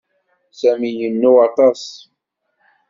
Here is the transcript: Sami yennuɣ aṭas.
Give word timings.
Sami 0.59 0.89
yennuɣ 0.91 1.37
aṭas. 1.47 1.83